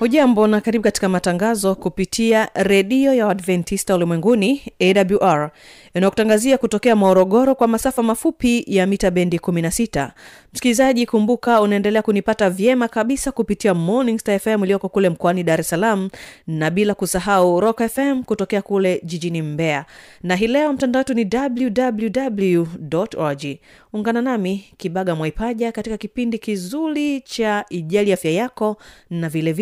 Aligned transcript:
hujambo 0.00 0.46
na 0.46 0.60
karibu 0.60 0.82
katika 0.82 1.08
matangazo 1.08 1.74
kupitia 1.74 2.48
redio 2.54 3.14
ya 3.14 3.26
uadventista 3.26 3.94
ulimwenguni 3.94 4.62
awr 4.80 5.50
inayokutangazia 5.94 6.58
kutokea 6.58 6.96
morogoro 6.96 7.54
kwa 7.54 7.68
masafa 7.68 8.02
mafupi 8.02 8.64
ya 8.66 8.86
mita 8.86 9.10
bendi 9.10 9.36
16 9.38 10.10
msikilizaji 10.52 11.06
kumbuka 11.06 11.60
unaendelea 11.60 12.02
kunipata 12.02 12.50
vyema 12.50 12.88
kabisa 12.88 13.32
kupitia 13.32 13.74
morning 13.74 14.18
star 14.18 14.38
fm 14.40 14.64
iliyoko 14.64 14.88
kule 14.88 15.08
mkoani 15.10 15.42
dar 15.42 15.60
es 15.60 15.68
salaam 15.68 16.10
na 16.46 16.70
bila 16.70 16.94
kusahau 16.94 17.60
rock 17.60 17.82
fm 17.88 18.22
kutokea 18.22 18.62
kule 18.62 19.00
jijini 19.04 19.42
mbeya. 19.42 19.84
Na 20.22 20.36
hii 20.36 20.46
leo 20.46 20.72
mtandao 20.72 21.00
wetu 21.00 21.14
ni 21.14 21.28
www 21.34 22.66
org 23.16 23.42
ungana 23.92 24.22
nami 24.22 24.64
kibaga 24.76 25.14
mwaipaja 25.14 25.72
katika 25.72 25.96
kipindi 25.96 26.38
kizuri 26.38 27.20
cha 27.20 27.64
ijali 27.70 28.12
afya 28.12 28.30
yako 28.30 28.76
na 29.10 29.28
vile 29.28 29.52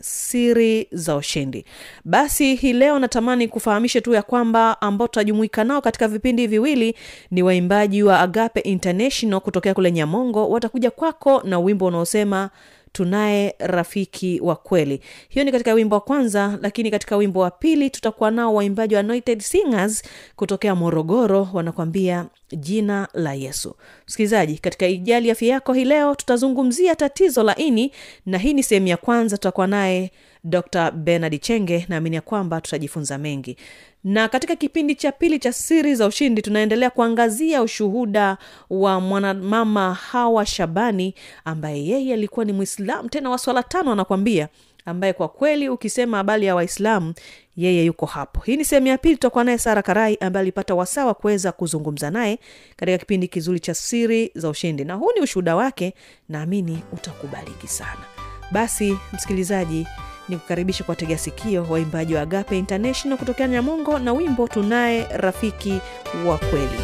siri 0.00 0.88
za 0.92 1.16
ushindi. 1.16 1.64
Basi 2.04 2.54
hii 2.54 2.72
leo 2.72 2.98
natamani 2.98 3.48
kufahamishe 3.48 4.00
tu 4.00 4.14
ya 4.14 4.22
kwamba 4.22 4.80
ambao 4.80 5.08
tutajumuika 5.08 5.64
nao 5.64 5.80
katika 5.80 6.08
vipindi 6.08 6.46
viwili 6.46 6.94
ni 7.30 7.42
waimbaji 7.42 8.02
wa 8.02 8.20
agape 8.20 8.60
international 8.60 9.40
kutokea 9.40 9.74
kule 9.74 9.92
nyamongo. 9.92 10.48
Watakuja 10.48 10.90
kwako 10.90 11.42
na 11.44 11.58
wimbo 11.58 11.86
unaosema 11.86 12.50
tunaye 12.94 13.54
rafiki 13.58 14.40
wa 14.42 14.56
kweli. 14.56 15.00
Hiyo 15.28 15.44
ni 15.44 15.52
katika 15.52 15.72
wimbo 15.74 15.94
wa 15.96 16.00
kwanza 16.00 16.58
lakini 16.62 16.90
katika 16.90 17.16
wimbo 17.16 17.40
wa 17.40 17.50
pili 17.50 17.90
tutakuwa 17.90 18.30
nao 18.30 18.54
waimbaji 18.54 18.94
wa 18.94 19.00
anointed 19.00 19.40
singers 19.40 20.02
kutokea 20.36 20.74
morogoro 20.74 21.48
wanakwambia 21.52 22.26
jina 22.56 23.08
la 23.14 23.34
yesu. 23.34 23.76
Msikilizaji 24.06 24.58
katika 24.58 24.86
ijali 24.86 25.30
afya 25.30 25.48
yako 25.48 25.72
hii 25.72 25.84
leo 25.84 26.14
tutazungumzia 26.14 26.96
tatizo 26.96 27.42
la 27.42 27.56
ini 27.56 27.92
na 28.26 28.38
hii 28.38 28.52
ni 28.54 28.62
sehemu 28.62 28.86
ya 28.86 28.96
kwanza 28.96 29.36
tutakuwa 29.36 29.66
naye 29.66 30.10
dr 30.44 30.90
benard 30.90 31.40
chenge 31.40 31.86
naamini 31.88 32.16
ya 32.16 32.22
kwamba 32.22 32.60
tutajifunza 32.60 33.18
mengi. 33.18 33.56
Na 34.04 34.28
katika 34.28 34.56
kipindi 34.56 34.94
cha 34.94 35.12
pili 35.12 35.38
cha 35.38 35.52
siri 35.52 35.94
za 35.94 36.06
ushindi 36.06 36.42
tunaendelea 36.42 36.90
kuangazia 36.90 37.62
ushuhuda 37.62 38.38
wa 38.70 39.00
mwanamama 39.00 39.94
hawa 39.94 40.46
shabani 40.46 41.14
ambaye 41.44 41.86
yeye 41.86 42.14
alikuwa 42.14 42.44
ni 42.44 42.52
mwislam 42.52 43.08
tena 43.08 43.30
wa 43.30 43.62
tano 43.62 43.92
anakwambia 43.92 44.48
ambaye 44.86 45.12
kwa 45.12 45.28
kweli 45.28 45.68
ukisema 45.68 46.16
habari 46.16 46.46
ya 46.46 46.54
waislamu 46.54 47.14
yeye 47.56 47.84
yuko 47.84 48.06
hapo. 48.06 48.40
Hii 48.40 48.56
ni 48.56 48.64
sehemu 48.64 48.86
ya 48.86 48.98
pili 48.98 49.14
tutakuwa 49.14 49.44
naye 49.44 49.58
sara 49.58 49.82
karai 49.82 50.16
ambaye 50.20 50.42
alipata 50.42 50.74
wasaa 50.74 51.06
wa 51.06 51.14
kuweza 51.14 51.52
kuzungumza 51.52 52.10
naye 52.10 52.38
katika 52.76 52.98
kipindi 52.98 53.28
kizuri 53.28 53.60
cha 53.60 53.74
siri 53.74 54.30
za 54.34 54.48
ushindi. 54.48 54.84
Na 54.84 54.94
huu 54.94 55.10
ni 55.16 55.20
ushuhuda 55.20 55.56
wake 55.56 55.94
naamini 56.28 56.82
utakubaliki 56.92 57.68
sana. 57.68 58.04
Basi 58.52 58.98
msikilizaji 59.12 59.86
ni 60.28 60.36
kukaribisha 60.36 60.84
kwa 60.84 60.96
tega 60.96 61.18
sikio 61.18 61.66
waimbaji 61.70 62.14
wa 62.14 62.22
agape 62.22 62.58
international 62.58 63.18
kutokea 63.18 63.48
nyamongo 63.48 63.98
na 63.98 64.12
wimbo 64.12 64.48
tunaye 64.48 65.06
rafiki 65.16 65.80
wa 66.26 66.38
kweli 66.38 66.78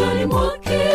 Mtoni 0.00 0.24
mwake. 0.26 0.89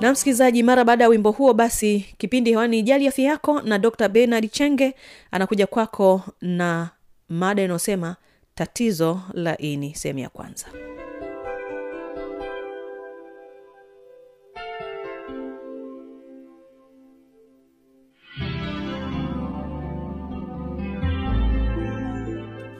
Na 0.00 0.12
msikilizaji 0.12 0.62
mara 0.62 0.84
baada 0.84 1.04
ya 1.04 1.10
wimbo 1.10 1.30
huo 1.30 1.54
basi 1.54 2.00
kipindi 2.18 2.50
hewani 2.50 2.78
ijali 2.78 3.08
afya 3.08 3.24
yako 3.24 3.60
na 3.60 3.78
dr 3.78 4.08
benard 4.08 4.50
chenge 4.50 4.94
anakuja 5.30 5.66
kwako 5.66 6.22
na 6.40 6.90
mada 7.28 7.62
inayosema 7.62 8.16
tatizo 8.54 9.20
la 9.32 9.58
ini 9.58 9.94
sehemu 9.94 10.18
ya 10.18 10.28
kwanza. 10.28 10.66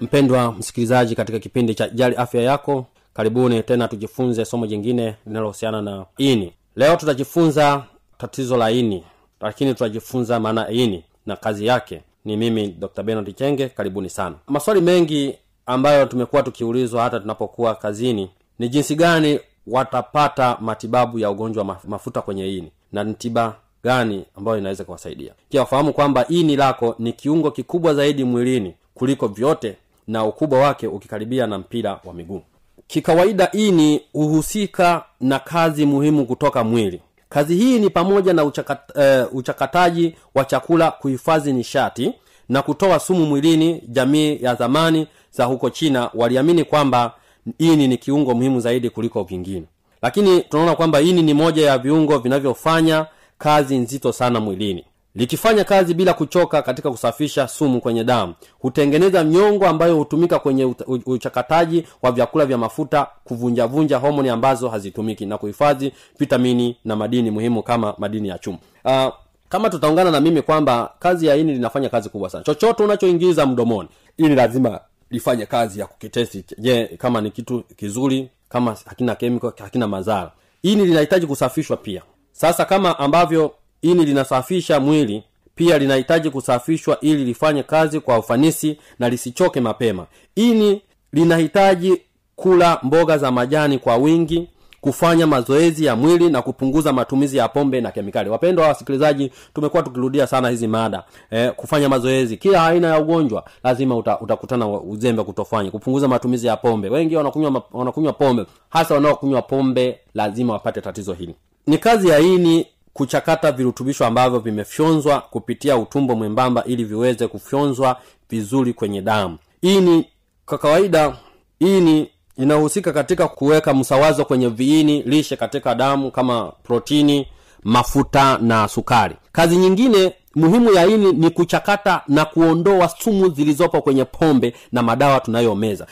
Mpendwa 0.01 0.53
msikilizaji 0.53 1.15
katika 1.15 1.39
kipindi 1.39 1.75
cha 1.75 1.89
jali 1.89 2.17
afya 2.17 2.43
yako 2.43 2.87
karibuni 3.15 3.63
tena 3.63 3.89
tujifunze 3.89 4.45
somo 4.45 4.67
jingine 4.67 5.15
linalohusiana 5.27 5.83
na 5.83 6.07
ini 6.19 6.53
leo 6.77 6.97
tutajifunza 6.97 7.85
tatizo 8.19 8.57
la 8.57 8.71
ini 8.71 9.05
lakini 9.41 9.73
tutajifunza 9.73 10.41
maana 10.41 10.71
ini 10.71 11.05
na 11.27 11.37
kazi 11.37 11.67
yake. 11.67 12.01
Ni 12.25 12.37
mimi 12.37 12.69
dr 12.69 13.03
benard 13.03 13.35
chenge 13.37 13.69
karibuni 13.69 14.11
sana. 14.11 14.37
Maswali 14.47 14.81
mengi 14.81 15.35
ambayo 15.67 16.07
tumekuwa 16.07 16.43
tukiulizwa 16.43 17.03
hata 17.03 17.21
tunapokuwa 17.21 17.75
kazini 17.75 18.31
ni 18.59 18.69
jinsi 18.69 18.95
gani 18.97 19.41
watapata 19.67 20.57
matibabu 20.61 21.19
ya 21.19 21.31
ugonjwa 21.31 21.65
wa 21.65 21.79
mafuta 21.89 22.23
kwenye 22.23 22.57
ini 22.57 22.71
na 22.93 23.05
ni 23.05 23.15
tiba 23.15 23.57
gani 23.85 24.25
ambayo 24.37 24.59
inaweza 24.59 24.85
kuwasaidia. 24.85 25.33
Pia 25.49 25.61
wafahamu 25.61 25.93
kwamba 25.93 26.27
ini 26.29 26.57
lako 26.57 26.95
ni 26.99 27.13
kiungo 27.13 27.51
kikubwa 27.51 27.95
zaidi 27.95 28.25
mwilini 28.25 28.75
kuliko 28.95 29.29
vyote 29.29 29.77
na 30.09 30.25
ukubwa 30.25 30.59
wake 30.59 30.87
ukikaribia 30.87 31.47
na 31.47 31.59
mpira 31.59 32.01
wa 32.05 32.15
miguu 32.15 32.43
kikawaida 32.87 33.51
ini 33.53 34.01
huhusika 34.13 35.05
na 35.21 35.39
kazi 35.39 35.87
muhimu 35.87 36.27
kutoka 36.27 36.65
mwili. 36.65 37.01
Kazi 37.29 37.55
hii 37.57 37.79
ni 37.79 37.91
pamoja 37.91 38.33
na 38.33 38.45
uchakat, 38.45 38.79
uh, 38.97 39.35
uchakataji 39.37 40.15
wa 40.35 40.45
chakula 40.45 40.91
kuhifadhi 40.91 41.53
nishati 41.53 42.13
na 42.49 42.63
kutoa 42.63 42.99
sumu 43.01 43.27
mwilini 43.27 43.83
jamii 43.89 44.39
ya 44.43 44.55
zamani 44.55 45.07
za 45.31 45.45
huko 45.45 45.71
china 45.71 46.11
waliamini 46.15 46.65
kwamba 46.65 47.13
ini 47.59 47.89
ni 47.89 47.97
kiungo 47.97 48.35
muhimu 48.35 48.61
zaidi 48.61 48.91
kuliko 48.91 49.23
vingine 49.23 49.65
lakini 50.03 50.41
tunaona 50.43 50.77
kwamba 50.77 51.01
ini 51.01 51.23
ni 51.23 51.35
moja 51.35 51.67
ya 51.67 51.79
viungo 51.79 52.19
vinavyofanya 52.19 53.07
kazi 53.39 53.79
nzito 53.79 54.13
sana 54.13 54.41
mwilini 54.41 54.85
likifanya 55.15 55.65
kazi 55.65 55.95
bila 55.95 56.15
kuchoka 56.15 56.63
katika 56.63 56.91
kusafisha 56.91 57.49
sumu 57.49 57.81
kwenye 57.81 58.05
damu. 58.05 58.35
Hutengeneza 58.59 59.25
mnyongo 59.25 59.67
ambayo 59.67 59.97
hutumika 59.97 60.39
kwenye 60.39 60.75
uchakataji 61.07 61.85
wa 62.03 62.13
vyakula 62.13 62.47
vya 62.47 62.59
mafuta 62.59 63.07
kuvunjavunja 63.25 63.99
homoni 63.99 64.29
ambazo 64.29 64.69
hazitumiki 64.69 65.27
na 65.27 65.39
kuhifadhi 65.39 65.93
vitamini 66.19 66.77
na 66.85 66.97
madini 66.97 67.31
muhimu 67.31 67.63
kama 67.63 67.95
madini 67.99 68.29
ya 68.29 68.39
chuma. 68.39 68.59
Uh, 68.85 69.15
kama 69.49 69.71
tutaungana 69.71 70.11
na 70.11 70.21
mimi 70.21 70.43
kwamba 70.43 70.93
kazi 70.99 71.27
ya 71.27 71.37
ini 71.37 71.53
linafanya 71.53 71.89
kazi 71.89 72.09
kubwa 72.09 72.31
sana. 72.31 72.45
Chochote 72.45 72.83
unachoingiza 72.83 73.47
mdomoni 73.47 73.89
ili 74.17 74.35
lazima 74.35 74.81
lifanye 75.11 75.47
kazi 75.47 75.81
ya 75.81 75.87
kukitesti 75.87 76.45
je 76.59 76.87
kama 76.87 77.21
ni 77.21 77.31
kitu 77.31 77.63
kizuri 77.77 78.29
kama 78.49 78.77
hakina 78.87 79.15
kemiko 79.15 79.53
hakina 79.59 79.89
madhara 79.89 80.33
ini 80.63 80.85
linahitaji 80.87 81.27
kusafishwa 81.27 81.77
pia. 81.77 82.03
Sasa 82.33 82.65
kama 82.65 82.99
ambavyo 82.99 83.55
ini 83.85 84.05
linasafisha 84.05 84.81
mwili 84.81 85.23
pia 85.55 85.79
linahitaji 85.79 86.31
kusafishwa 86.31 87.01
ili 87.01 87.25
lifanye 87.25 87.63
kazi 87.63 88.01
kwa 88.01 88.19
ufanisi 88.19 88.79
na 88.99 89.09
lisichoke 89.09 89.61
mapema. 89.61 90.07
Ini 90.37 90.83
linahitaji 91.13 92.03
kula 92.37 92.79
mboga 92.83 93.19
za 93.19 93.31
majani 93.33 93.79
kwa 93.79 93.97
wingi 93.97 94.49
kufanya 94.81 95.27
mazoezi 95.27 95.85
ya 95.85 95.97
mwili 95.97 96.31
na 96.31 96.43
kupunguza 96.43 96.93
matumizi 96.93 97.37
ya 97.37 97.49
pombe 97.49 97.81
na 97.81 97.91
kemikali. 97.91 98.31
Wapendwa 98.31 98.69
wasikilizaji 98.69 99.31
tumekuwa 99.55 99.83
tukirudia 99.83 100.27
sana 100.27 100.49
hizi 100.49 100.67
mada 100.67 101.05
eh, 101.31 101.53
kufanya 101.57 101.89
mazoezi. 101.89 102.37
Kila 102.37 102.67
aina 102.67 102.89
ya 102.89 102.99
ugonjwa 103.01 103.45
lazima 103.65 103.97
uta, 103.97 104.21
utakutana 104.21 104.69
uzembe 104.69 105.23
kutofanya 105.23 105.71
kupunguza 105.71 106.09
matumizi 106.09 106.47
ya 106.47 106.57
pombe. 106.57 106.89
Wengi 106.89 107.17
wanakunywa 107.17 108.13
pombe. 108.13 108.47
Hasa 108.71 108.95
wanaokunywa 108.95 109.43
pombe 109.43 109.99
lazima 110.15 110.53
wapate 110.53 110.81
tatizo 110.81 111.13
hili. 111.13 111.35
Ni 111.67 111.79
kazi 111.79 112.09
ya 112.09 112.19
ini 112.19 112.67
kuchakata 112.95 113.53
virutubisho 113.53 114.07
ambavyo 114.07 114.39
vimefyonzwa 114.39 115.21
kupitia 115.21 115.77
utumbo 115.77 116.15
mwembamba 116.17 116.65
ili 116.65 116.85
viweze 116.85 117.29
kufyonzwa 117.29 118.01
vizuri 118.31 118.73
kwenye 118.73 119.03
damu. 119.03 119.39
Ini 119.63 120.07
kwa 120.47 120.59
kawaida 120.59 121.17
ini 121.61 122.11
inahusika 122.37 122.93
katika 122.93 123.29
kuweka 123.29 123.75
msawazo 123.75 124.25
kwenye 124.25 124.49
viini 124.49 125.03
lishe 125.03 125.37
katika 125.37 125.75
damu 125.75 126.11
kama 126.11 126.53
protini 126.63 127.27
mafuta 127.63 128.39
na 128.39 128.69
sukari. 128.69 129.17
Kazi 129.33 129.57
nyingine 129.57 130.13
muhimu 130.35 130.73
ya 130.73 130.87
ini 130.87 131.13
ni 131.13 131.31
kuchakata 131.31 132.03
na 132.09 132.25
kuondoa 132.25 132.89
sumu 132.89 133.29
zilizopo 133.29 133.83
kwenye 133.83 134.05
pombe 134.05 134.55
na 134.73 134.83
madawa 134.83 135.21
tunayomeza 135.21 135.87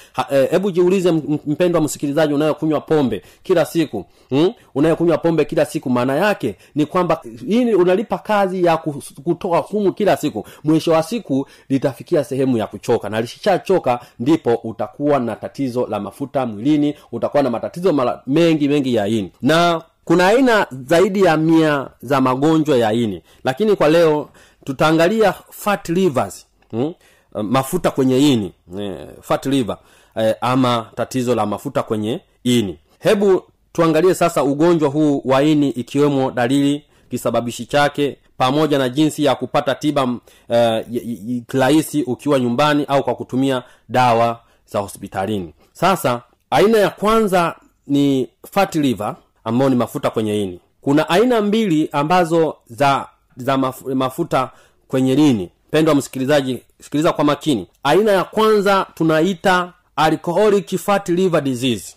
hebu 0.50 0.68
e, 0.68 0.72
jiulize 0.72 1.12
mpendwa 1.46 1.80
msikilizaji 1.80 2.34
unayokunywa 2.34 2.80
pombe 2.80 3.22
kila 3.42 3.64
siku 3.64 4.04
hmm? 4.30 4.52
unayokunywa 4.74 5.18
pombe 5.18 5.44
kila 5.44 5.64
siku 5.64 5.90
maana 5.90 6.16
yake 6.16 6.56
ni 6.74 6.86
kwamba 6.86 7.20
ini 7.48 7.74
unalipa 7.74 8.18
kazi 8.18 8.64
ya 8.64 8.76
kutoa 9.24 9.64
sumu 9.70 9.92
kila 9.92 10.16
siku. 10.16 10.46
Mwisho 10.64 10.92
wa 10.92 11.02
siku 11.02 11.46
litafikia 11.68 12.24
sehemu 12.24 12.58
ya 12.58 12.66
kuchoka 12.66 13.08
na 13.10 13.20
lishachoka 13.20 14.00
ndipo 14.18 14.54
utakuwa 14.54 15.18
na 15.18 15.36
tatizo 15.36 15.86
la 15.86 16.00
mafuta 16.00 16.46
mwilini 16.46 16.94
utakuwa 17.12 17.42
na 17.42 17.50
matatizo 17.50 17.92
mara 17.92 18.22
mengi 18.26 18.68
mengi 18.68 18.94
ya 18.94 19.06
ini. 19.06 19.32
Na 19.42 19.82
kuna 20.04 20.26
aina 20.26 20.66
zaidi 20.70 21.22
ya 21.22 21.36
mia 21.36 21.88
za 22.02 22.20
magonjwa 22.20 22.76
ya 22.76 22.92
ini. 22.92 23.22
Lakini 23.44 23.76
kwa 23.76 23.88
leo 23.88 24.28
tutaangalia 24.64 25.34
fat 25.50 25.88
livers 25.88 26.46
hmm? 26.70 26.94
mafuta 27.42 27.90
kwenye 27.90 28.32
ini 28.32 28.52
eh, 28.78 29.08
fat 29.20 29.46
liver 29.46 29.76
eh, 30.16 30.34
ama 30.40 30.90
tatizo 30.94 31.34
la 31.34 31.46
mafuta 31.46 31.82
kwenye 31.82 32.20
ini. 32.44 32.78
Hebu 32.98 33.42
tuangalie 33.72 34.14
sasa 34.14 34.42
ugonjwa 34.44 34.88
huu 34.88 35.22
wa 35.24 35.42
ini 35.42 35.70
ikiwemo 35.70 36.30
dalili 36.30 36.84
kisababishi 37.10 37.66
chake 37.66 38.16
pamoja 38.38 38.78
na 38.78 38.88
jinsi 38.88 39.24
ya 39.24 39.34
kupata 39.34 39.74
tiba 39.74 40.08
eh, 40.48 40.86
kirahisi 41.48 42.02
ukiwa 42.02 42.40
nyumbani 42.40 42.84
au 42.88 43.04
kwa 43.04 43.14
kutumia 43.14 43.62
dawa 43.88 44.40
za 44.66 44.78
hospitalini. 44.78 45.54
Sasa 45.72 46.22
aina 46.50 46.78
ya 46.78 46.90
kwanza 46.90 47.56
ni 47.86 48.28
fat 48.50 48.74
liver 48.74 49.16
ambayo 49.44 49.70
ni 49.70 49.76
mafuta 49.76 50.10
kwenye 50.10 50.42
ini. 50.42 50.60
Kuna 50.80 51.08
aina 51.08 51.40
mbili 51.40 51.88
ambazo 51.92 52.56
za 52.66 53.06
za 53.36 53.58
mafuta 53.94 54.50
kwenye 54.88 55.14
lini 55.14 55.50
pendwa 55.70 55.94
msikilizaji 55.94 56.62
sikiliza 56.80 57.12
kwa 57.12 57.24
makini. 57.24 57.66
Aina 57.82 58.12
ya 58.12 58.24
kwanza 58.24 58.86
tunaita 58.94 59.72
alcoholic 59.96 60.76
fat 60.78 61.08
liver 61.08 61.40
disease 61.40 61.96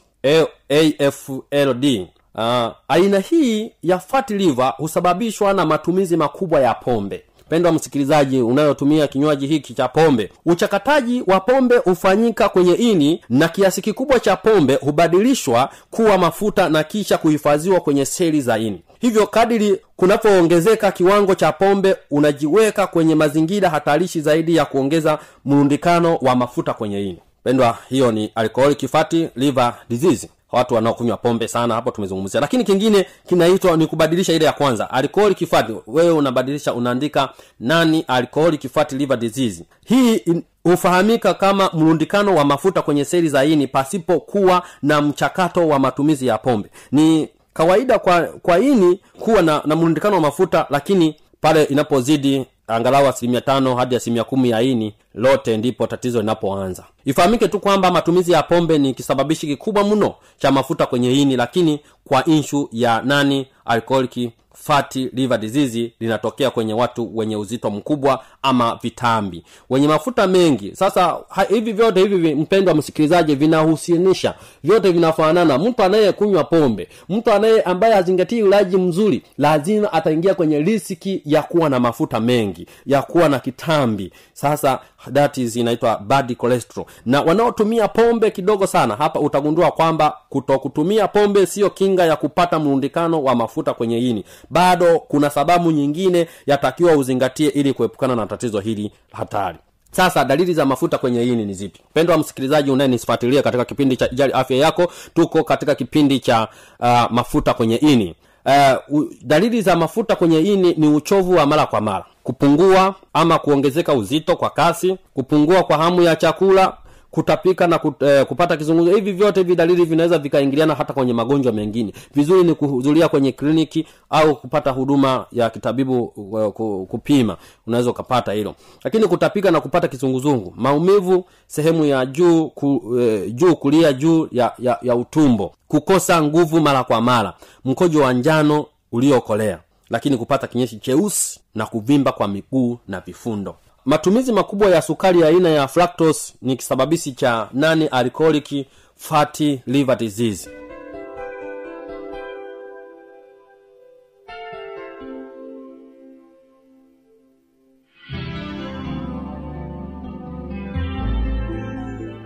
afld 1.00 2.08
uh, 2.36 2.72
aina 2.88 3.20
hii 3.20 3.72
ya 3.84 4.00
fat 4.00 4.30
liver 4.30 4.74
husababishwa 4.78 5.54
na 5.54 5.66
matumizi 5.66 6.18
makubwa 6.18 6.60
ya 6.62 6.74
pombe 6.74 7.24
pendwa 7.50 7.72
msikilizaji 7.72 8.42
unayotumia 8.42 9.08
kinywaji 9.08 9.48
hiki 9.48 9.74
cha 9.74 9.88
pombe 9.88 10.32
uchakataji 10.46 11.24
wa 11.28 11.40
pombe 11.40 11.78
hufanyika 11.78 12.50
kwenye 12.50 12.74
ini 12.74 13.22
na 13.30 13.48
kiasi 13.48 13.82
kikubwa 13.82 14.20
cha 14.20 14.36
pombe 14.36 14.76
hubadilishwa 14.76 15.70
kuwa 15.92 16.18
mafuta 16.18 16.70
na 16.70 16.84
kisha 16.84 17.18
kuhifadhiwa 17.18 17.80
kwenye 17.80 18.06
seli 18.06 18.42
za 18.42 18.58
ini. 18.58 18.82
Hivyo 19.00 19.28
kadiri 19.28 19.80
kunapoongezeka 19.96 20.92
kiwango 20.92 21.36
cha 21.36 21.52
pombe 21.52 21.96
unajiweka 22.12 22.88
kwenye 22.88 23.16
mazingira 23.16 23.70
hatarishi 23.70 24.22
zaidi 24.22 24.56
ya 24.56 24.66
kuongeza 24.66 25.20
mrundikano 25.46 26.16
wa 26.22 26.36
mafuta 26.36 26.74
kwenye 26.74 27.04
ini. 27.04 27.18
Pendwa 27.44 27.78
hiyo 27.90 28.12
ni 28.12 28.32
alcoholic 28.36 28.88
fatty 28.88 29.28
liver 29.36 29.74
disease 29.90 30.30
watu 30.56 30.76
wanaokunywa 30.76 31.18
pombe 31.18 31.48
sana 31.48 31.74
hapo 31.76 31.92
tumezungumzia. 31.92 32.42
Lakini 32.42 32.64
kingine 32.64 33.06
kinaitwa 33.28 33.78
ni 33.78 33.88
kubadilisha 33.88 34.34
ile 34.34 34.46
ya 34.46 34.54
kwanza 34.54 34.90
alcoholic 34.92 35.48
fat 35.50 35.70
wewe 35.88 36.12
unabadilisha 36.12 36.74
unaandika 36.74 37.30
nani 37.60 38.04
alcoholic 38.08 38.68
fat 38.70 38.92
liver 38.92 39.18
disease. 39.18 39.64
Hii 39.86 40.22
hufahamika 40.64 41.34
kama 41.34 41.70
mrundikano 41.74 42.36
wa 42.36 42.46
mafuta 42.46 42.82
kwenye 42.82 43.06
seli 43.06 43.30
za 43.30 43.46
ini 43.46 43.68
pasipokuwa 43.68 44.64
na 44.82 45.02
mchakato 45.02 45.68
wa 45.68 45.80
matumizi 45.80 46.28
ya 46.28 46.38
pombe. 46.38 46.70
Ni 46.92 47.30
kawaida 47.54 48.00
kwa 48.00 48.22
kwa 48.22 48.60
ini 48.60 49.00
kuwa 49.20 49.42
na, 49.42 49.62
na 49.66 49.76
mrundikano 49.76 50.16
wa 50.16 50.22
mafuta 50.22 50.66
lakini 50.70 51.16
pale 51.42 51.64
inapozidi 51.64 52.46
angalau 52.68 53.08
asilimia 53.08 53.42
tano 53.42 53.76
hadi 53.76 53.96
asilimia 53.96 54.24
kumi 54.24 54.50
ya 54.50 54.62
ini 54.62 54.94
lote 55.14 55.58
ndipo 55.58 55.88
tatizo 55.88 56.20
linapoanza. 56.20 56.84
Ifahamike 57.06 57.48
tu 57.48 57.60
kwamba 57.60 57.92
matumizi 57.92 58.32
ya 58.32 58.44
pombe 58.44 58.78
ni 58.78 58.94
kisababishi 58.94 59.48
kikubwa 59.48 59.84
mno 59.84 60.16
cha 60.38 60.52
mafuta 60.52 60.86
kwenye 60.86 61.14
ini 61.14 61.36
lakini 61.36 61.80
kwa 62.08 62.26
inshu 62.26 62.70
ya 62.72 63.02
nani 63.02 63.48
alcoholic 63.66 64.32
fatty 64.56 65.10
liver 65.14 65.38
disease 65.40 65.92
linatokea 66.00 66.50
kwenye 66.52 66.74
watu 66.74 67.18
wenye 67.18 67.36
uzito 67.36 67.70
mkubwa 67.70 68.24
ama 68.42 68.80
vitambi. 68.84 69.44
Wenye 69.70 69.88
mafuta 69.88 70.28
mengi. 70.28 70.76
Sasa 70.76 71.18
ha, 71.30 71.44
hivi 71.44 71.72
vyote 71.74 72.00
hivi 72.00 72.36
mpendwa 72.36 72.74
msikilizaji 72.76 73.36
vinahusianisha. 73.36 74.34
Vyote 74.64 74.92
vinafanana. 74.92 75.58
Mtu 75.58 75.84
anayekunywa 75.84 76.44
pombe 76.44 76.88
mtu 77.10 77.32
anaye 77.32 77.62
ambaye 77.62 77.94
hazingatii 77.94 78.44
ulaji 78.44 78.78
mzuri 78.78 79.24
lazima 79.38 79.94
ataingia 79.94 80.34
kwenye 80.36 80.60
risiki 80.60 81.22
ya 81.26 81.44
kuwa 81.44 81.70
na 81.70 81.80
mafuta 81.80 82.20
mengi 82.20 82.68
ya 82.86 83.02
kuwa 83.02 83.30
na 83.30 83.40
kitambi. 83.40 84.12
Sasa 84.34 84.80
that 85.14 85.38
is 85.38 85.56
inaitwa 85.56 85.98
bad 85.98 86.38
cholesterol. 86.38 86.86
Na 87.06 87.22
wanaotumia 87.22 87.88
pombe 87.88 88.32
kidogo 88.32 88.68
sana 88.68 88.96
hapa 88.96 89.20
utagundua 89.20 89.72
kwamba 89.72 90.18
kutokutumia 90.30 91.08
pombe 91.08 91.46
sio 91.46 91.70
kinga 91.70 92.06
ya 92.06 92.16
kupata 92.16 92.60
mrundikano 92.60 93.24
wa 93.24 93.36
mafuta 93.36 93.74
kwenye 93.74 94.00
ini 94.00 94.24
bado 94.50 95.00
kuna 95.00 95.30
sababu 95.30 95.72
nyingine 95.72 96.28
yatakiwa 96.48 96.96
uzingatie 96.96 97.48
ili 97.50 97.74
kuepukana 97.74 98.16
na 98.16 98.26
tatizo 98.26 98.60
hili 98.60 98.92
hatari. 99.14 99.58
Sasa 99.92 100.26
dalili 100.26 100.54
za 100.54 100.66
mafuta 100.66 100.98
kwenye 100.98 101.24
ini 101.24 101.46
ni 101.46 101.54
zipi? 101.54 101.80
Pendwa 101.94 102.18
msikilizaji 102.18 102.72
unayenisifuatilia 102.72 103.42
katika 103.42 103.66
kipindi 103.66 103.98
cha 103.98 104.10
ijali 104.12 104.34
afya 104.34 104.58
yako 104.58 104.92
tuko 105.14 105.44
katika 105.44 105.76
kipindi 105.76 106.20
cha 106.20 106.48
uh, 106.80 107.04
mafuta 107.12 107.54
kwenye 107.54 107.76
ini. 107.76 108.16
Uh, 108.46 108.98
u, 109.00 109.10
dalili 109.22 109.62
za 109.62 109.76
mafuta 109.76 110.16
kwenye 110.16 110.40
ini 110.40 110.74
ni 110.78 110.88
uchovu 110.88 111.32
wa 111.36 111.46
mara 111.46 111.66
kwa 111.66 111.82
mara. 111.82 112.06
Kupungua 112.24 112.96
ama 113.14 113.40
kuongezeka 113.40 113.94
uzito 113.94 114.36
kwa 114.36 114.50
kasi 114.50 114.98
kupungua 115.14 115.64
kwa 115.64 115.78
hamu 115.78 116.02
ya 116.02 116.16
chakula 116.16 116.78
kutapika 117.16 117.68
na 117.68 117.80
kut, 117.80 118.02
eh, 118.02 118.26
kupata 118.26 118.58
kizunguzungu 118.58 118.96
hivi 118.96 119.12
vyote 119.12 119.40
hivi 119.40 119.56
dalili 119.56 119.86
vinaweza 119.86 120.18
vikaingiliana 120.18 120.76
hata 120.76 120.94
kwenye 120.94 121.14
magonjwa 121.14 121.54
mengine. 121.54 121.94
Vizuri 122.16 122.44
ni 122.44 122.54
kuhudhuria 122.54 123.08
kwenye 123.10 123.32
kliniki 123.32 123.88
au 124.10 124.36
kupata 124.36 124.72
huduma 124.72 125.26
ya 125.32 125.50
kitabibu 125.50 126.04
uh, 126.04 126.86
kupima. 126.88 127.38
Unaweza 127.68 127.90
ukapata 127.90 128.32
hilo. 128.34 128.56
Lakini 128.84 129.08
kutapika 129.08 129.52
na 129.52 129.62
kupata 129.62 129.88
kizunguzungu 129.88 130.54
maumivu 130.58 131.26
sehemu 131.48 131.86
ya 131.86 132.06
juu 132.06 132.48
ku, 132.50 132.98
eh, 133.00 133.34
juu 133.34 133.56
kulia 133.56 133.94
juu 133.94 134.28
ya, 134.32 134.54
ya, 134.60 134.78
ya 134.82 134.96
utumbo 134.96 135.52
kukosa 135.68 136.24
nguvu 136.24 136.62
mara 136.62 136.84
kwa 136.84 137.02
mara 137.02 137.34
mkojo 137.66 138.00
wa 138.02 138.14
njano 138.14 138.66
uliokolea 138.92 139.60
lakini 139.90 140.18
kupata 140.18 140.48
kinyeshi 140.48 140.78
cheusi 140.80 141.40
na 141.56 141.66
kuvimba 141.66 142.12
kwa 142.12 142.28
miguu 142.28 142.78
na 142.88 143.00
vifundo 143.00 143.56
matumizi 143.86 144.32
makubwa 144.32 144.70
ya 144.70 144.82
sukari 144.82 145.22
ya 145.22 145.28
aina 145.28 145.50
ya 145.50 145.68
fructose 145.68 146.34
ni 146.42 146.56
kisababishi 146.56 147.12
cha 147.12 147.50
nani 147.54 147.88
alcoholic 147.88 148.66
fatty 148.98 149.60
liver 149.68 149.98
disease 149.98 150.50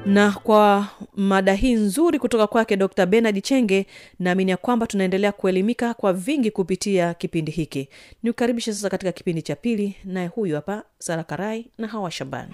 na 0.10 0.32
kwa 0.32 0.88
mada 1.16 1.54
hii 1.54 1.74
nzuri 1.74 2.20
kutoka 2.20 2.48
kwake 2.48 2.78
dr 2.78 3.06
benard 3.06 3.42
chenge 3.44 3.86
naamini 4.20 4.52
ya 4.52 4.58
kwamba 4.58 4.88
tunaendelea 4.88 5.32
kuelimika 5.32 5.94
kwa 5.94 6.14
vingi 6.14 6.52
kupitia 6.52 7.14
kipindi 7.14 7.52
hiki. 7.52 7.90
Ni 8.24 8.32
kukaribisha 8.32 8.74
sasa 8.74 8.90
katika 8.90 9.12
kipindi 9.12 9.42
cha 9.42 9.56
pili 9.56 9.96
naye 10.06 10.28
huyu 10.28 10.56
hapa 10.56 10.84
sara 11.00 11.24
karai 11.24 11.68
na 11.78 11.88
hawa 11.88 12.12
shambani 12.12 12.54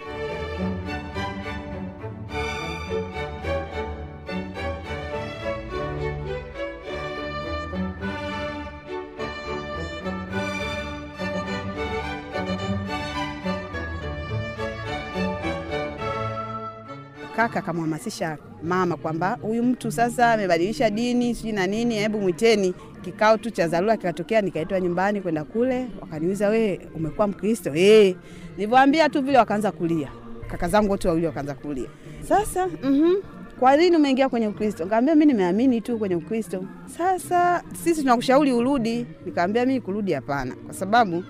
kaka 17.35 17.59
akamhamasisha 17.59 18.37
mama 18.63 18.97
kwamba 18.97 19.37
huyu 19.41 19.63
mtu 19.63 19.91
sasa 19.91 20.33
amebadilisha 20.33 20.89
dini 20.89 21.35
sijui 21.35 21.51
na 21.51 21.67
nini, 21.67 21.95
hebu 21.95 22.19
mwiteni. 22.21 22.73
Kikao 23.01 23.37
tu 23.37 23.49
cha 23.51 23.67
dharura 23.67 23.97
kikatokea, 23.97 24.41
nikaitwa 24.41 24.79
nyumbani 24.81 25.21
kwenda 25.21 25.43
kule, 25.43 25.87
wakaniuliza 26.01 26.49
wewe 26.49 26.79
umekuwa 26.95 27.27
Mkristo? 27.27 27.75
Eh, 27.75 28.15
nilivyoambia 28.57 29.09
tu 29.09 29.21
vile 29.21 29.37
wakaanza 29.37 29.71
kulia, 29.71 30.09
kaka 30.51 30.67
zangu 30.69 30.91
wote 30.91 31.07
wawili 31.07 31.25
wakaanza 31.27 31.53
kulia. 31.53 31.87
Sasa 32.27 32.67
mhm, 32.67 33.13
kwa 33.59 33.77
nini 33.77 33.95
umeingia 33.95 34.29
kwenye 34.29 34.47
Ukristo? 34.47 34.83
Nikamwambia 34.83 35.15
mimi 35.15 35.25
nimeamini 35.33 35.81
tu 35.81 35.97
kwenye 35.99 36.15
Ukristo. 36.15 36.65
Sasa 36.97 37.63
sisi 37.83 38.01
tunakushauri 38.01 38.53
urudi. 38.53 39.05
Nikamwambia 39.25 39.65
mimi 39.65 39.81
kurudi 39.81 40.13
hapana, 40.13 40.55
kwa 40.65 40.73
sababu 40.73 41.23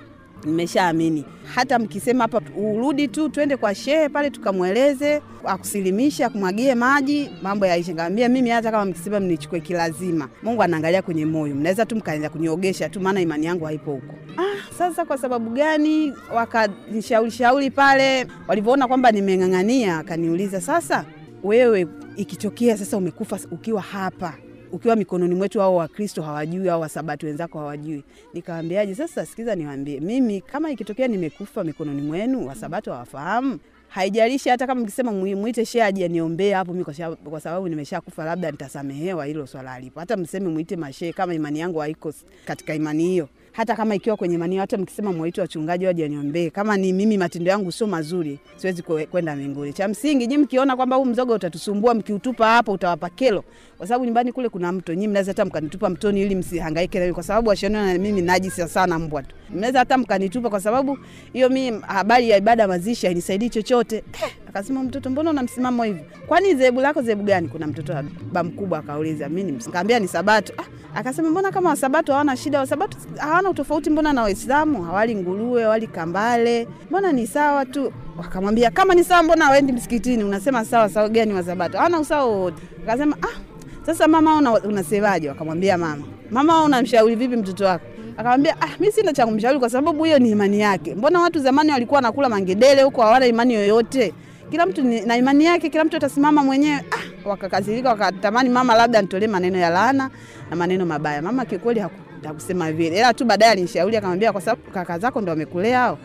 nimeshaamini. 0.45 1.25
Hata 1.55 1.79
mkisema 1.79 2.23
hapa 2.23 2.41
urudi 2.57 3.07
tu, 3.07 3.29
twende 3.29 3.57
kwa 3.57 3.75
shehe 3.75 4.09
pale 4.09 4.29
tukamweleze, 4.29 5.21
akusilimisha, 5.45 6.25
akumwagie 6.25 6.75
maji, 6.75 7.29
mambo 7.43 7.65
yaishe. 7.65 7.93
kaambia 7.93 8.29
mimi 8.29 8.49
hata 8.49 8.71
kama 8.71 8.85
mkisema 8.85 9.19
mnichukue 9.19 9.59
kilazima, 9.59 10.29
Mungu 10.43 10.63
anaangalia 10.63 11.01
kwenye 11.01 11.25
moyo, 11.25 11.55
mnaweza 11.55 11.85
tu 11.85 11.95
mkaanza 11.95 12.29
kuniogesha 12.29 12.89
tu, 12.89 12.99
maana 13.01 13.21
imani 13.21 13.45
yangu 13.45 13.65
haipo 13.65 13.91
huko. 13.91 14.15
Ah, 14.37 14.73
sasa 14.77 15.05
kwa 15.05 15.17
sababu 15.17 15.49
gani? 15.49 16.13
Wakanishauri 16.35 17.31
shauri 17.31 17.71
pale, 17.71 18.27
walivyoona 18.47 18.87
kwamba 18.87 19.11
nimeng'ang'ania, 19.11 19.97
akaniuliza 19.97 20.61
sasa, 20.61 21.05
wewe 21.43 21.87
ikitokea 22.15 22.77
sasa 22.77 22.97
umekufa 22.97 23.39
ukiwa 23.51 23.81
hapa 23.81 24.33
ukiwa 24.75 24.95
mikononi 24.95 25.35
mwetu, 25.35 25.61
au 25.61 25.77
Wakristo 25.77 26.21
hawajui 26.21 26.69
au 26.69 26.81
Wasabati 26.81 27.25
wenzako 27.25 27.59
hawajui. 27.59 28.03
Nikawambiaje? 28.33 28.95
Sasa 28.95 29.25
sikiza, 29.25 29.55
niwaambie 29.55 29.99
mimi, 29.99 30.41
kama 30.41 30.71
ikitokea 30.71 31.07
nimekufa 31.07 31.63
mikononi 31.63 32.01
mwenu, 32.01 32.47
Wasabato 32.47 32.93
hawafahamu 32.93 33.59
haijalishi 33.87 34.49
hata 34.49 34.67
kama 34.67 34.81
mkisema 34.81 35.11
mwite 35.11 35.65
shehe 35.65 35.83
aje 35.83 36.07
hapo 36.53 36.73
mimi 36.73 36.85
kwa 37.29 37.41
sababu 37.41 37.67
nimeshakufa 37.69 38.25
labda 38.25 38.51
nitasamehewa, 38.51 39.25
hilo 39.25 39.47
swala 39.47 39.71
alipo. 39.73 39.99
Hata 39.99 40.17
mseme 40.17 40.49
mwite 40.49 40.75
mashehe 40.75 41.13
kama 41.13 41.33
imani 41.33 41.59
yangu 41.59 41.79
haiko 41.79 42.13
katika 42.45 42.75
imani 42.75 43.03
hiyo, 43.03 43.29
hata 43.55 43.75
kama 43.75 43.95
ikiwa 43.95 44.17
kwenye 44.17 44.35
imani 44.35 44.57
hata 44.57 44.77
mkisema 44.77 45.13
mwite 45.13 45.41
wachungaji 45.41 45.85
waje 45.85 46.05
aniombee, 46.05 46.49
kama 46.49 46.77
ni 46.77 46.93
mimi 46.93 47.17
matendo 47.17 47.51
yangu 47.51 47.71
sio 47.71 47.87
mazuri, 47.87 48.39
siwezi 48.55 48.81
kwenda 48.81 49.35
mbinguni. 49.35 49.73
Cha 49.73 49.87
msingi 49.87 50.27
nyi 50.27 50.37
mkiona 50.37 50.75
kwamba 50.75 50.95
huu 50.95 51.05
mzoga 51.05 51.33
utatusumbua, 51.33 51.93
mkiutupa 51.93 52.47
hapo 52.47 52.71
utawapa 52.71 53.09
kelo, 53.09 53.43
kwa 53.77 53.87
sababu 53.87 54.05
nyumbani 54.05 54.31
kule 54.31 54.49
kuna 54.49 54.71
mto, 54.71 54.93
Nyi 54.93 55.07
mnaweza 55.07 55.31
hata 55.31 55.45
mkanitupa 55.45 55.89
mtoni 55.89 56.21
ili 56.21 56.35
msihangaike 56.35 56.99
na 56.99 57.05
mimi, 57.05 57.13
kwa 57.13 57.23
sababu 57.23 57.49
washaniona 57.49 57.93
na 57.93 57.99
mimi 57.99 58.21
najisi 58.21 58.67
sana 58.67 58.99
mbwa 58.99 59.23
tu. 59.23 59.35
Mnaweza 59.49 59.79
hata 59.79 59.97
mkanitupa, 59.97 60.49
kwa 60.49 60.59
sababu 60.61 60.97
hiyo 61.33 61.49
mimi 61.49 61.81
habari 61.87 62.29
ya 62.29 62.37
ibada 62.37 62.67
mazishi 62.67 63.05
hainisaidii 63.05 63.49
chochote. 63.49 63.95
Eh, 63.95 64.31
akasema 64.55 64.83
mtoto, 64.83 65.09
mbona 65.09 65.29
una 65.29 65.43
msimamo 65.43 65.83
hivi? 65.83 66.01
Kwani 66.27 66.53
dhehebu 66.53 66.81
lako 66.81 67.01
dhehebu 67.01 67.23
gani? 67.23 67.47
Kuna 67.47 67.67
mtoto 67.67 67.93
wa 67.93 68.03
baba 68.03 68.43
mkubwa 68.43 68.79
akauliza, 68.79 69.29
mimi 69.29 69.43
ni 69.43 69.57
nikamwambia 69.57 69.99
ni 69.99 70.07
Sabato. 70.07 70.53
Ah, 70.57 70.99
akasema 70.99 71.29
mbona 71.29 71.51
kama 71.51 71.69
Wasabato 71.69 72.11
hawana 72.11 72.37
shida, 72.37 72.59
Wasabato 72.59 72.97
hawana 73.17 73.49
utofauti, 73.49 73.89
mbona 73.89 74.13
na 74.13 74.21
Waislamu 74.21 74.83
hawali 74.83 75.15
nguruwe, 75.15 75.63
hawali 75.63 75.87
kambale, 75.87 76.67
mbona 76.89 77.11
ni 77.11 77.27
sawa 77.27 77.65
tu. 77.65 77.93
Wakamwambia 78.17 78.71
kama 78.71 78.95
ni 78.95 79.03
sawa, 79.03 79.23
mbona 79.23 79.49
waendi 79.49 79.71
msikitini? 79.73 80.23
Unasema 80.23 80.65
sawa 80.65 80.89
sawa 80.89 81.09
gani 81.09 81.33
Wasabato? 81.33 81.77
Hawana 81.77 81.99
usawa 81.99 82.25
wowote. 82.25 82.61
Akasema 82.83 83.17
ah, 83.21 83.39
sasa 83.85 84.07
mama 84.07 84.37
una, 84.37 84.53
unasemaje? 84.53 85.29
Wakamwambia 85.29 85.77
mama, 85.77 86.03
mama 86.31 86.63
unamshauri 86.63 87.15
vipi 87.15 87.35
mtoto 87.37 87.65
wako? 87.65 87.85
Akamwambia 88.17 88.61
ah, 88.61 88.69
mi 88.79 88.91
sina 88.91 89.13
cha 89.13 89.25
kumshauri 89.25 89.59
kwa 89.59 89.69
sababu 89.69 90.03
hiyo 90.03 90.19
ni 90.19 90.29
imani 90.29 90.59
yake. 90.59 90.95
Mbona 90.95 91.19
watu 91.21 91.39
zamani 91.39 91.71
walikuwa 91.71 91.95
wanakula 91.97 92.29
mangedele 92.29 92.83
huko 92.83 93.01
hawana 93.01 93.25
imani 93.25 93.53
yoyote? 93.53 94.13
Kila 94.51 94.65
mtu 94.65 94.83
na 94.83 95.17
imani 95.17 95.45
yake, 95.45 95.69
kila 95.69 95.83
mtu 95.83 95.97
atasimama 95.97 96.43
mwenyewe. 96.43 96.75
Ah, 96.91 97.29
wakakazilika 97.29 97.89
wakatamani 97.89 98.49
mama 98.49 98.75
labda 98.75 99.01
nitolee 99.01 99.27
maneno 99.27 99.57
ya 99.57 99.69
laana 99.69 100.09
na 100.49 100.55
maneno 100.55 100.85
mabaya. 100.85 101.21
Mama 101.21 101.45
kikweli 101.45 101.79
haku, 101.79 101.95
hakusema 102.27 102.71
vile, 102.71 102.97
ila 102.97 103.13
tu 103.13 103.25
baadaye 103.25 103.51
alinishauri 103.51 103.97
akamwambia, 103.97 104.31
kwa 104.31 104.41
sababu 104.41 104.71
kaka 104.71 104.99
zako 104.99 105.21
ndo 105.21 105.29
wamekulea 105.31 105.79
hao 105.79 105.97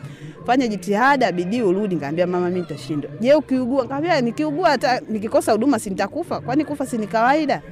fanya 0.47 0.69
jitihada, 0.69 1.33
bidii 1.33 1.63
urudi. 1.63 1.95
Nikamwambia 1.95 2.27
mama, 2.27 2.49
mimi 2.49 2.61
nitashindwa. 2.61 3.11
Je, 3.21 3.35
ukiugua? 3.35 3.83
Nikamwambia 3.83 4.21
nikiugua, 4.21 4.71
hata 4.71 5.01
nikikosa 5.09 5.53
huduma 5.53 5.79
si 5.79 5.91
nitakufa? 5.91 6.41
Kwani 6.41 6.65
kufa 6.65 6.87
si 6.87 6.99
ni 6.99 7.07
kawaida? 7.07 7.63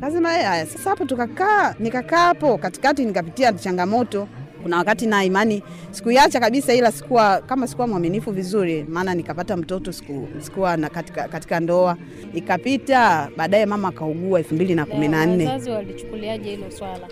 Lazima 0.00 0.28
haya. 0.28 0.66
Sasa 0.66 0.90
hapo 0.90 1.04
tukakaa, 1.04 1.74
nikakaa 1.78 2.18
hapo 2.26 2.58
katikati, 2.58 3.04
nikapitia 3.04 3.52
changamoto 3.52 4.28
kuna 4.62 4.76
wakati 4.76 5.06
na 5.06 5.24
imani 5.24 5.62
sikuiacha 5.90 6.40
kabisa, 6.40 6.74
ila 6.74 6.92
sikuwa 6.92 7.40
kama 7.40 7.66
sikuwa 7.66 7.86
mwaminifu 7.86 8.30
vizuri, 8.30 8.84
maana 8.88 9.14
nikapata 9.14 9.56
mtoto 9.56 9.92
siku, 9.92 10.28
sikuwa 10.38 10.76
na 10.76 10.88
katika, 10.88 11.28
katika 11.28 11.60
ndoa 11.60 11.96
ikapita. 12.34 13.28
Baadaye 13.36 13.66
mama 13.66 13.88
akaugua 13.88 14.38
elfu 14.38 14.54
mbili 14.54 14.74
na 14.74 14.86
kumi 14.86 15.08
na 15.08 15.26
nne. 15.26 15.46
Wazazi 15.46 15.70
walichukuliaje 15.70 16.50
hilo 16.50 16.70
swala 16.70 17.08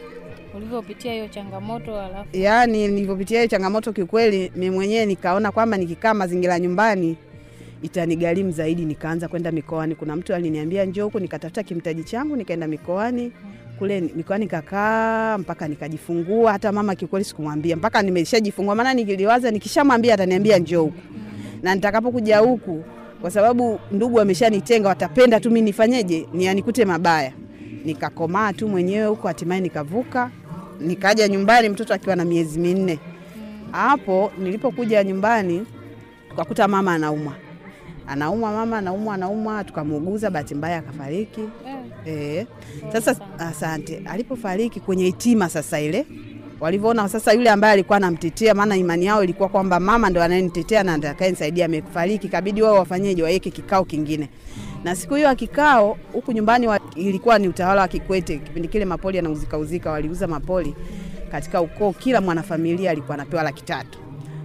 ulivyopitia 0.57 1.13
hiyo 1.13 1.29
changamoto? 1.29 2.01
Alafu 2.01 2.37
Yaani 2.37 2.89
nilivyopitia 2.89 3.39
hiyo 3.39 3.49
changamoto, 3.49 3.93
kiukweli 3.93 4.53
mimi 4.57 4.75
mwenyewe 4.77 5.07
nikaona 5.07 5.53
kwamba 5.53 5.77
nikikaa 5.77 6.15
mazingira 6.15 6.59
nyumbani 6.59 7.17
itanigharimu 7.83 8.51
zaidi, 8.51 8.85
nikaanza 8.85 9.29
kwenda 9.29 9.53
mikoani. 9.53 9.95
Kuna 9.95 10.17
mtu 10.17 10.35
aliniambia 10.35 10.85
njoo 10.85 11.05
huku, 11.05 11.21
nikatafuta 11.21 11.63
kimtaji 11.63 12.05
changu 12.05 12.37
nikaenda 12.37 12.67
mikoani 12.69 13.33
kule 13.81 14.01
mikoani 14.01 14.45
nikakaa 14.45 15.39
mpaka 15.39 15.69
nikajifungua. 15.69 16.53
Hata 16.53 16.73
mama 16.73 16.95
kiukweli 16.95 17.25
sikumwambia 17.25 17.77
mpaka 17.77 18.03
nimeshajifungua, 18.03 18.75
maana 18.75 18.95
nikiliwaza 18.95 19.51
nikishamwambia 19.51 20.15
ataniambia 20.15 20.59
njoo 20.59 20.83
huku, 20.83 20.99
na 21.63 21.75
nitakapokuja 21.75 22.39
huku, 22.39 22.85
kwa 23.21 23.31
sababu 23.31 23.81
ndugu 23.93 24.17
wameshanitenga, 24.17 24.89
watapenda 24.89 25.41
tu 25.41 25.49
mimi 25.51 25.61
nifanyeje, 25.63 26.27
nianikute 26.33 26.85
mabaya. 26.85 27.33
Nikakomaa 27.85 28.53
tu 28.53 28.69
mwenyewe 28.69 29.07
huko, 29.07 29.29
hatimaye 29.29 29.61
nikavuka, 29.61 30.31
nikaja 30.81 31.29
nyumbani 31.29 31.69
mtoto 31.69 31.95
akiwa 31.95 32.17
na 32.17 32.25
miezi 32.25 32.59
minne. 32.61 32.99
Hapo 33.73 34.33
nilipokuja 34.39 35.05
nyumbani 35.05 35.67
tukakuta 36.31 36.69
mama 36.69 36.95
anaumwa, 36.95 37.33
anaumwa 38.07 38.53
mama 38.53 38.79
anaumwa, 38.79 39.15
anaumwa, 39.15 39.65
tukamuuguza, 39.65 40.31
bahati 40.31 40.55
mbaya 40.55 40.79
akafariki. 40.79 41.41
Eh, 42.07 42.47
sasa 42.93 43.17
asante. 43.39 44.03
Alipofariki 44.07 44.81
kwenye 44.81 45.05
hitima 45.05 45.49
sasa 45.49 45.81
ile 45.81 46.07
walivyoona 46.61 47.09
sasa 47.09 47.33
yule 47.33 47.51
ambaye 47.51 47.73
alikuwa 47.73 47.97
anamtetea, 47.97 48.55
maana 48.55 48.77
imani 48.77 49.07
yao 49.07 49.25
ilikuwa 49.25 49.49
kwamba 49.49 49.81
mama 49.81 50.11
ndo 50.11 50.23
anayenitetea 50.23 50.83
na 50.83 50.95
atakayenisaidia 50.95 51.65
amefariki, 51.65 52.29
kabidi 52.29 52.63
wao 52.63 52.75
wafanyeje, 52.75 53.23
waweke 53.23 53.51
kikao 53.51 53.85
kingine. 53.85 54.29
Na 54.85 54.97
siku 54.97 55.15
hiyo 55.15 55.35
kikao 55.35 55.99
huku 56.13 56.33
nyumbani 56.33 56.67
wa, 56.67 56.81
ilikuwa 56.97 57.39
ni 57.39 57.49
utawala 57.49 57.81
wa 57.81 57.89
Kikwete. 57.89 58.39
Kipindi 58.39 58.69
kile 58.69 58.85
mapoli 58.85 59.17
yanauzika 59.17 59.59
uzika, 59.59 59.91
waliuza 59.91 60.27
mapoli 60.27 60.75
katika 61.31 61.61
ukoo, 61.61 61.93
kila 61.93 62.21
mwanafamilia 62.21 62.91
alikuwa 62.91 63.15
anapewa 63.15 63.43
laki 63.43 63.65
tatu. 63.65 63.99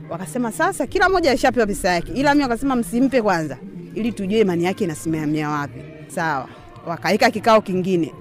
Wakasema 0.09 0.51
sasa 0.51 0.87
kila 0.87 1.09
mmoja 1.09 1.29
alishapewa 1.31 1.67
pesa 1.67 1.89
yake, 1.89 2.11
ila 2.13 2.33
mimi 2.33 2.43
wakasema 2.43 2.75
msimpe 2.75 3.21
kwanza, 3.21 3.57
ili 3.95 4.11
tujue 4.11 4.39
imani 4.39 4.63
yake 4.63 4.83
inasimamia 4.83 5.49
wapi. 5.49 5.79
Sawa, 6.07 6.47
wakaika 6.85 7.31
kikao 7.31 7.61
kingine 7.61 8.13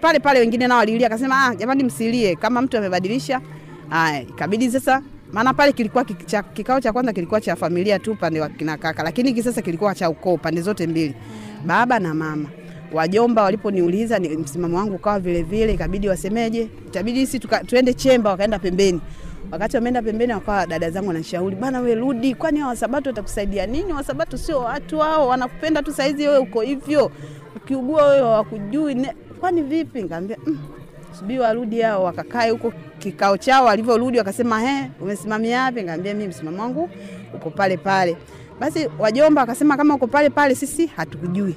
pale 0.00 0.18
pale, 0.20 0.40
wengine 0.40 0.66
nao 0.68 0.78
walilia, 0.78 1.06
akasema 1.06 1.46
ah, 1.46 1.54
jamani 1.54 1.84
msilie, 1.84 2.36
kama 2.36 2.62
mtu 2.62 2.78
amebadilisha. 2.78 3.40
Haya, 3.88 4.22
ikabidi 4.22 4.70
sasa, 4.70 5.02
maana 5.32 5.54
pale 5.54 5.72
kilikuwa 5.72 6.04
kicha, 6.04 6.42
kikao 6.42 6.80
cha 6.80 6.92
kwanza 6.92 7.12
kilikuwa 7.12 7.40
cha 7.40 7.56
familia 7.56 7.98
tu 7.98 8.12
upande 8.12 8.40
wa 8.40 8.48
kina 8.48 8.76
kaka, 8.76 9.02
lakini 9.02 9.28
hiki 9.28 9.42
sasa 9.42 9.62
kilikuwa 9.62 9.94
cha 9.94 10.10
ukoo 10.10 10.36
pande 10.36 10.60
zote 10.60 10.86
mbili, 10.86 11.14
baba 11.66 11.98
na 11.98 12.14
mama. 12.14 12.48
Wajomba 12.92 13.42
waliponiuliza 13.42 14.18
ni 14.18 14.28
msimamo 14.28 14.76
wangu 14.78 14.94
ukawa 14.94 15.20
vile 15.20 15.42
vile, 15.42 15.72
ikabidi 15.72 16.08
wasemeje, 16.08 16.62
itabidi 16.86 17.26
sisi 17.26 17.38
tuende 17.66 17.94
chemba, 17.94 18.30
wakaenda 18.30 18.58
pembeni. 18.58 19.00
Wakati 19.52 19.76
wameenda 19.76 20.02
pembeni, 20.02 20.32
wakawa 20.32 20.66
dada 20.66 20.90
zangu 20.90 21.08
wanashauri, 21.08 21.56
bana 21.56 21.80
we 21.80 21.94
rudi, 21.94 22.34
kwani 22.34 22.60
hao 22.60 22.68
wasabato 22.68 23.10
watakusaidia 23.10 23.66
nini? 23.66 23.92
Wasabato 23.92 24.36
sio 24.38 24.58
watu 24.58 24.98
hao, 24.98 25.28
wanakupenda 25.28 25.82
tu 25.82 25.92
saizi, 25.92 26.22
wewe 26.26 26.38
uko 26.38 26.60
hivyo, 26.60 27.10
ukiugua 27.56 28.06
wewe 28.06 28.18
hawakujui, 28.22 29.06
kwani 29.40 29.62
vipi? 29.62 30.02
Nikamwambia 30.02 30.36
mm, 30.46 30.58
subiri 31.18 31.40
warudi 31.40 31.80
hao, 31.80 32.04
wakakae 32.04 32.50
huko 32.50 32.72
kikao 32.98 33.36
chao. 33.36 33.64
Walivyorudi 33.64 34.18
wakasema, 34.18 34.60
he, 34.60 34.90
umesimamia 35.00 35.62
wapi? 35.62 35.80
Nikamwambia 35.80 36.14
mimi 36.14 36.28
msimamo 36.28 36.62
wangu 36.62 36.90
uko 37.34 37.50
pale 37.50 37.76
pale. 37.76 38.16
Basi 38.60 38.88
wajomba 38.98 39.40
wakasema, 39.40 39.76
kama 39.76 39.94
uko 39.94 40.06
pale 40.06 40.30
pale, 40.30 40.54
sisi 40.54 40.86
hatukujui 40.86 41.56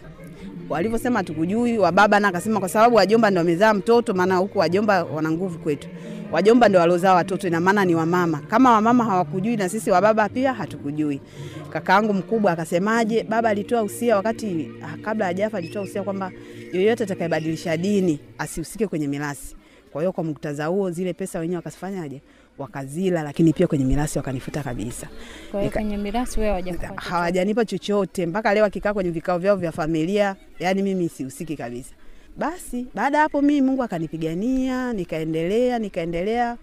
walivyosema 0.69 1.23
tukujui. 1.23 1.77
Wababa 1.77 2.19
na 2.19 2.27
akasema 2.27 2.59
kwa 2.59 2.69
sababu 2.69 2.95
wajomba 2.95 3.31
ndo 3.31 3.39
wamezaa 3.39 3.73
mtoto, 3.73 4.13
maana 4.13 4.37
huku 4.37 4.59
wajomba 4.59 5.03
wana 5.03 5.31
nguvu 5.31 5.59
kwetu. 5.59 5.87
Wajomba 6.31 6.69
ndo 6.69 6.79
walozaa 6.79 7.13
watoto, 7.13 7.47
ina 7.47 7.59
maana 7.59 7.85
ni 7.85 7.95
wamama. 7.95 8.37
Kama 8.47 8.71
wamama 8.71 9.03
hawakujui 9.05 9.57
na 9.57 9.69
sisi 9.69 9.91
wababa 9.91 10.29
pia 10.29 10.53
hatukujui. 10.53 11.21
Kakaangu 11.69 12.13
mkubwa 12.13 12.51
akasemaje, 12.51 13.23
baba 13.23 13.49
alitoa 13.49 13.83
usia 13.83 14.15
wakati 14.15 14.69
ah, 14.83 14.97
kabla 15.01 15.25
hajafa, 15.25 15.57
alitoa 15.57 15.81
usia 15.81 16.03
kwamba 16.03 16.31
yoyote 16.73 17.03
atakayebadilisha 17.03 17.77
dini 17.77 18.19
asihusike 18.37 18.87
kwenye 18.87 19.07
mirasi. 19.07 19.55
Kwa 19.97 20.01
hiyo 20.03 20.11
kwa 20.11 20.23
muktadha 20.23 20.65
huo, 20.65 20.91
zile 20.91 21.13
pesa 21.13 21.39
wenyewe 21.39 21.55
wakazifanyaje, 21.55 22.21
wakazila, 22.57 23.23
lakini 23.23 23.53
pia 23.53 23.67
kwenye 23.67 23.85
mirasi 23.85 24.17
wakanifuta 24.17 24.63
kabisa 24.63 25.07
kwa 25.51 25.59
hiyo 25.59 25.71
kwenye 25.71 25.97
mirasi 25.97 26.39
wewe 26.39 26.63
chochote. 26.63 26.87
hawajanipa 26.95 27.65
chochote 27.65 28.25
mpaka 28.25 28.53
leo 28.53 28.65
akikaa 28.65 28.93
kwenye 28.93 29.09
vikao 29.09 29.37
vyao 29.39 29.55
vya 29.55 29.71
familia, 29.71 30.35
yani 30.59 30.81
mimi 30.83 31.09
sihusiki 31.09 31.55
kabisa. 31.57 31.95
Basi 32.37 32.85
baada 32.95 33.19
hapo 33.19 33.41
mimi 33.41 33.61
Mungu 33.61 33.83
akanipigania, 33.83 34.93
nikaendelea 34.93 35.79
nikaendelea 35.79 36.57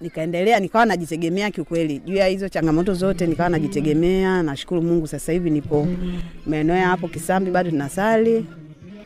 nikaendelea 0.00 0.60
nikawa 0.60 0.86
najitegemea 0.86 1.50
kiukweli, 1.50 1.98
juu 1.98 2.14
ya 2.16 2.26
hizo 2.26 2.48
changamoto 2.48 2.94
zote 2.94 3.26
nikawa 3.26 3.48
najitegemea. 3.48 4.42
Nashukuru 4.42 4.82
Mungu, 4.82 5.06
sasa 5.06 5.32
hivi 5.32 5.50
nipo 5.50 5.86
maeneo 6.46 6.76
ya 6.76 6.86
hapo 6.88 7.08
Kisambi, 7.08 7.50
bado 7.50 7.70
tunasali 7.70 8.46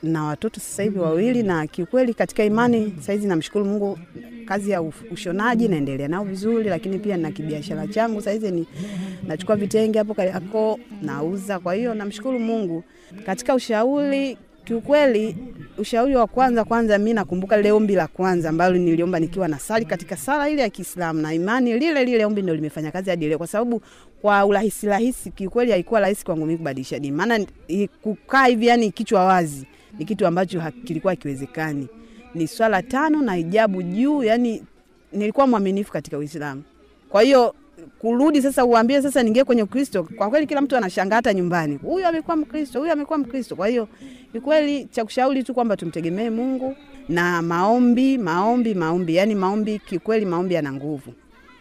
na 0.05 0.25
watoto 0.25 0.61
sasa 0.61 0.83
hivi 0.83 0.99
wawili, 0.99 1.43
na 1.43 1.67
kiukweli 1.67 2.14
katika 2.14 2.45
imani 2.45 2.95
saizi 3.01 3.27
namshukuru 3.27 3.64
Mungu, 3.64 3.99
kazi 4.47 4.71
ya 4.71 4.83
ushonaji 5.11 5.69
naendelea 5.69 6.09
nao 6.09 6.25
vizuri, 6.25 6.69
lakini 6.69 6.99
pia 6.99 7.17
na 7.17 7.31
kibiashara 7.31 7.87
changu 7.87 8.21
saizi 8.23 8.51
ni 8.51 8.67
nachukua 9.27 9.57
vitenge 9.57 9.99
hapo 9.99 10.14
Kariakoo 10.14 10.79
nauza. 11.03 11.59
Kwa 11.59 11.75
hiyo 11.75 11.95
namshukuru 11.95 12.38
Mungu 12.40 12.85
katika 13.27 13.55
ushauri. 13.55 14.38
Kiukweli, 14.64 15.37
ushauri 15.79 16.17
wa 16.17 16.27
kwanza 16.27 16.64
kwanza, 16.64 16.99
mi 16.99 17.12
nakumbuka 17.14 17.57
lile 17.57 17.73
ombi 17.73 17.95
la 17.95 18.07
kwanza 18.07 18.49
ambalo 18.49 18.77
niliomba 18.77 19.21
nikiwa 19.21 19.49
na 19.49 19.59
sali 19.59 19.85
katika 19.85 20.17
sala 20.17 20.49
ile 20.51 20.62
ya 20.62 20.71
Kiislamu 20.71 21.21
na 21.21 21.35
imani 21.35 21.79
lile 21.79 22.05
lile, 22.05 22.25
ombi 22.25 22.43
ndio 22.43 22.55
limefanya 22.55 22.90
kazi 22.90 23.11
hadi 23.11 23.29
leo, 23.29 23.38
kwa 23.38 23.47
sababu 23.47 23.83
kwa 24.23 24.47
urahisi 24.47 24.87
rahisi, 24.87 25.31
kiukweli 25.31 25.71
haikuwa 25.73 26.01
rahisi 26.01 26.25
kwangu 26.25 26.47
mimi 26.47 26.59
kubadilisha 26.59 26.99
dini, 26.99 27.17
maana 27.17 27.47
kukaa 28.03 28.47
hivi 28.47 28.67
yani 28.67 28.90
kichwa 28.90 29.25
wazi 29.25 29.67
ni 29.98 30.04
kitu 30.04 30.26
ambacho 30.26 30.62
kilikuwa 30.85 31.12
hakiwezekani. 31.12 31.88
Ni 32.35 32.46
swala 32.48 32.83
tano 32.83 33.22
na 33.22 33.35
hijabu 33.35 33.83
juu, 33.83 34.22
yani 34.22 34.62
nilikuwa 35.12 35.46
mwaminifu 35.46 35.92
katika 35.92 36.18
Uislamu. 36.18 36.62
Kwa 37.09 37.22
hiyo 37.22 37.54
kurudi 37.98 38.42
sasa 38.42 38.64
uambie 38.64 39.02
sasa 39.02 39.22
ningie 39.22 39.44
kwenye 39.44 39.62
Ukristo, 39.62 40.04
kwa 40.16 40.30
kweli 40.30 40.46
kila 40.46 40.61
mtu 40.61 40.76
anashangaa, 40.76 41.16
hata 41.16 41.35
nyumbani, 41.35 41.76
huyu 41.76 42.07
amekuwa 42.07 42.37
Mkristo, 42.37 42.78
huyu 42.80 42.92
amekuwa 42.92 43.18
Mkristo. 43.18 43.57
Kwa 43.57 43.68
hiyo 43.68 43.88
ni 44.35 44.40
kweli 44.40 44.85
cha 44.85 45.04
kushauri 45.04 45.42
tu 45.42 45.54
kwamba 45.54 45.76
tumtegemee 45.76 46.30
Mungu 46.30 46.76
na 47.09 47.42
maombi, 47.42 48.18
maombi, 48.18 48.74
maombi. 48.74 49.14
Yani 49.16 49.35
maombi, 49.35 49.78
Kikweli 49.78 50.26
maombi 50.26 50.54
yana 50.54 50.72
nguvu, 50.72 51.12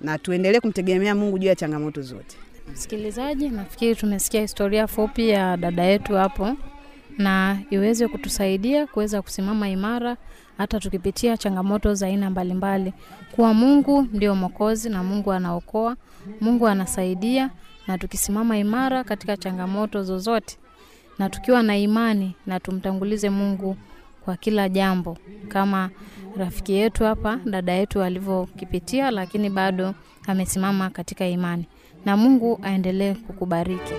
na 0.02 0.18
tuendelee 0.18 0.60
kumtegemea 0.60 1.16
Mungu 1.16 1.40
juu 1.40 1.48
ya 1.48 1.56
changamoto 1.56 2.02
zote. 2.02 2.38
Msikilizaji, 2.74 3.50
nafikiri 3.50 3.96
tumesikia 3.96 4.42
historia 4.42 4.88
fupi 4.88 5.30
ya 5.30 5.58
dada 5.58 5.84
yetu 5.84 6.14
hapo, 6.14 6.56
na 7.18 7.58
iweze 7.70 8.08
kutusaidia 8.08 8.88
kuweza 8.88 9.22
kusimama 9.22 9.70
imara 9.70 10.18
hata 10.58 10.80
tukipitia 10.80 11.38
changamoto 11.38 11.94
za 11.94 12.08
aina 12.08 12.30
mbalimbali, 12.30 12.94
kuwa 13.32 13.54
Mungu 13.54 14.02
ndio 14.14 14.36
Mwokozi 14.36 14.90
na 14.90 15.04
Mungu 15.04 15.32
anaokoa, 15.32 15.96
Mungu 16.42 16.68
anasaidia, 16.68 17.50
na 17.88 17.98
tukisimama 17.98 18.58
imara 18.58 19.04
katika 19.04 19.38
changamoto 19.38 20.04
zozote 20.04 20.58
na 21.20 21.30
tukiwa 21.30 21.64
na 21.64 21.78
imani 21.78 22.36
na 22.46 22.60
tumtangulize 22.60 23.30
Mungu 23.30 23.78
kwa 24.26 24.38
kila 24.38 24.70
jambo, 24.70 25.18
kama 25.48 25.90
rafiki 26.38 26.74
yetu 26.74 27.04
hapa, 27.04 27.40
dada 27.46 27.72
yetu 27.74 28.02
alivyokipitia, 28.04 29.12
lakini 29.12 29.50
bado 29.50 29.94
amesimama 30.28 30.90
katika 30.90 31.26
imani 31.28 31.66
na 32.06 32.18
Mungu 32.18 32.60
aendelee 32.64 33.14
kukubariki. 33.14 33.94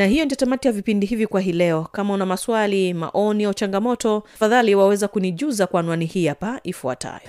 Na 0.00 0.06
hiyo 0.06 0.24
ndio 0.24 0.36
tamati 0.36 0.68
ya 0.68 0.72
vipindi 0.72 1.06
hivi 1.06 1.26
kwa 1.26 1.40
hii 1.40 1.52
leo. 1.52 1.88
Kama 1.92 2.14
una 2.14 2.26
maswali 2.26 2.94
maoni 2.94 3.44
au 3.44 3.54
changamoto 3.54 4.20
tafadhali 4.32 4.74
waweza 4.74 5.08
kunijuza 5.08 5.66
kwa 5.66 5.80
anwani 5.80 6.06
hii 6.06 6.26
hapa 6.26 6.60
ifuatayo. 6.62 7.20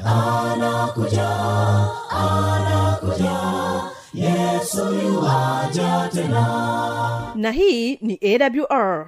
Na 7.35 7.51
hii 7.51 7.95
ni 8.01 8.19
awr 8.23 9.07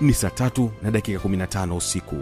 ni 0.00 0.12
saa 0.14 0.30
tatu 0.30 0.70
na 0.82 0.90
dakika 0.90 1.18
15 1.28 1.76
usiku. 1.76 2.16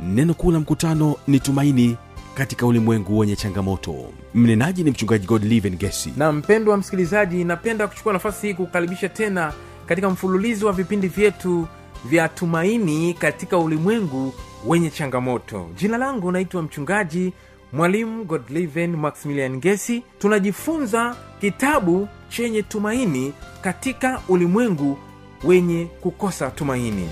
Neno 0.00 0.34
kuu 0.34 0.50
la 0.50 0.60
mkutano 0.60 1.16
ni 1.26 1.40
tumaini 1.40 1.96
katika 2.34 2.66
ulimwengu 2.66 3.18
wenye 3.18 3.36
changamoto. 3.36 3.94
Mnenaji 4.34 4.84
ni 4.84 4.90
mchungaji 4.90 5.26
godliven 5.26 5.76
gesi. 5.76 6.12
Na 6.16 6.32
mpendwa 6.32 6.76
msikilizaji 6.76 7.44
napenda 7.44 7.86
kuchukua 7.88 8.12
nafasi 8.12 8.46
hii 8.46 8.54
kukaribisha 8.54 9.08
tena 9.08 9.52
katika 9.86 10.10
mfululizo 10.10 10.66
wa 10.66 10.72
vipindi 10.72 11.08
vyetu 11.08 11.66
vya 12.04 12.28
tumaini 12.28 13.14
katika 13.14 13.58
ulimwengu 13.58 14.34
wenye 14.66 14.90
changamoto. 14.90 15.70
Jina 15.76 15.98
langu 15.98 16.32
naitwa 16.32 16.62
mchungaji 16.62 17.32
mwalimu 17.72 18.24
godliven 18.24 18.96
maximilian 18.96 19.60
gesi. 19.60 20.02
Tunajifunza 20.18 21.16
kitabu 21.40 22.08
chenye 22.28 22.62
tumaini 22.62 23.32
katika 23.60 24.20
ulimwengu 24.28 24.98
wenye 25.44 25.84
kukosa 26.00 26.50
tumaini. 26.50 27.08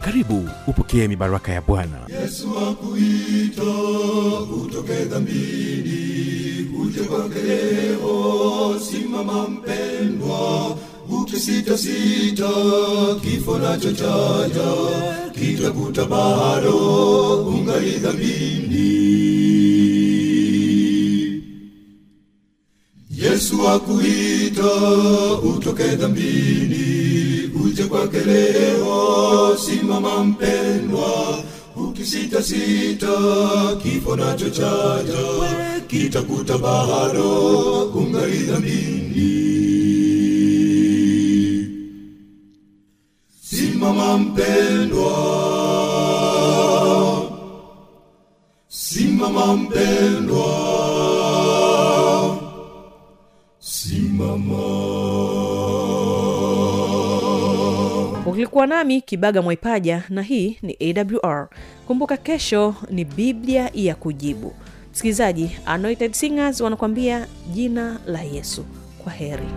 Karibu 0.00 0.48
upokee 0.66 1.08
mibaraka 1.08 1.52
ya 1.52 1.60
bwana. 1.60 1.98
Yesu 2.22 2.48
akuita 2.58 3.62
utoke 4.64 5.04
dhambini 5.04 6.66
uje 6.82 7.00
kwake 7.00 7.38
leo 7.42 8.80
simama 8.90 9.48
mpendwa 9.48 10.76
ukisitasita 11.22 12.50
kifo 13.22 13.58
nacho 13.58 13.92
chaja 13.92 14.72
kitakuta 15.34 16.04
bado 16.04 16.76
ungali 17.46 17.90
dhambini 17.90 19.39
yesu 23.40 23.56
akuita 23.68 24.72
utoke 25.42 25.82
dhambini 25.96 27.50
uje 27.64 27.84
kwake 27.84 28.20
leo. 28.20 29.56
Simama 29.56 30.24
mpendwa 30.24 31.44
ukisitasita 31.76 33.16
kifo 33.82 34.16
nacho 34.16 34.50
chaja 34.50 35.24
kitakuta 35.88 36.58
bado 36.58 37.84
ungali 37.84 38.38
dhambini. 38.38 39.30
Simama 43.42 44.18
mpendwa 44.18 45.12
simama 48.68 49.56
mpendwa 49.56 50.79
simama 58.60 58.76
nami 58.76 59.00
kibaga 59.00 59.42
mwaipaja 59.42 60.02
na 60.08 60.22
hii 60.22 60.58
ni 60.62 60.76
awr 61.22 61.48
kumbuka 61.86 62.16
kesho 62.16 62.74
ni 62.90 63.04
biblia 63.04 63.70
ya 63.74 63.94
kujibu. 63.94 64.52
Msikilizaji 64.92 65.50
anointed 65.66 66.12
singers 66.12 66.60
wanakuambia 66.60 67.26
jina 67.52 68.00
la 68.06 68.22
yesu. 68.22 68.64
Kwa 69.04 69.12
heri. 69.12 69.48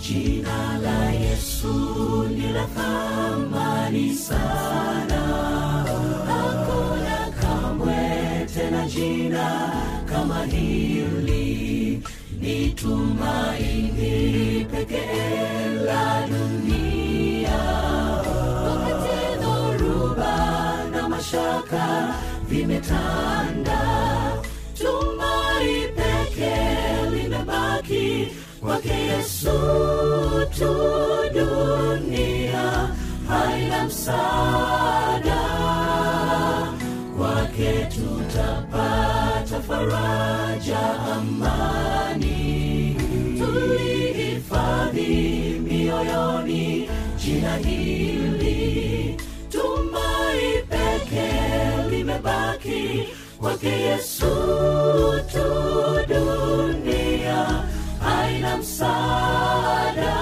Jina 0.00 0.78
la 0.82 1.10
Yesu 1.12 2.24
ni 2.28 2.52
la 2.52 2.66
thamani 2.66 4.14
sana, 4.14 5.20
jina 8.88 9.72
kama 10.06 10.44
hili. 10.44 12.02
Ni 12.40 12.68
tumaini 12.70 14.64
pekee 14.70 15.68
la 15.86 16.26
dunia, 16.28 17.58
wakati 18.64 19.40
dhoruba 19.42 20.36
na 20.92 21.08
mashaka 21.08 22.14
vimetanda, 22.48 23.80
tumai 24.78 25.88
pekee 25.96 27.10
limebaki 27.10 28.28
kwake 28.60 28.88
Yesu 28.92 29.50
tu. 30.58 30.74
Dunia 31.34 32.88
haina 33.28 33.84
msaada, 33.84 34.87
jina 47.28 47.56
hili, 47.56 49.16
tumai 49.52 50.62
peke 50.70 51.28
limebaki 51.90 53.08
kwake 53.38 53.68
Yesu 53.68 54.30
tu. 55.32 55.48
Dunia 56.08 57.64
aina 58.16 58.56
msaada, 58.56 60.16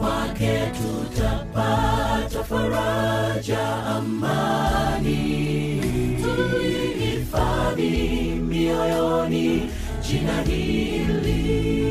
kwake 0.00 0.72
tutapata 0.76 2.44
faraja, 2.48 3.76
amani. 3.86 5.20
tuihifadhi 6.22 7.90
mioyoni 8.48 9.70
jina 10.08 10.42
hili. 10.42 11.85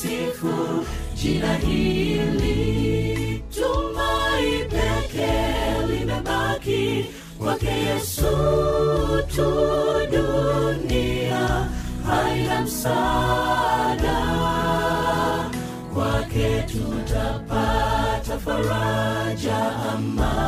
Kusifu 0.00 0.84
jina 1.14 1.54
hili 1.56 3.44
tumai 3.54 4.64
peke 4.70 5.32
limebaki 5.88 7.06
kwake 7.38 7.66
yesu 7.70 8.26
tu 9.36 9.50
dunia. 10.10 11.68
Haina 12.06 12.62
msaada 12.62 14.18
kwake 15.94 16.62
tutapata 16.62 18.38
faraja 18.44 19.76
amani 19.92 20.39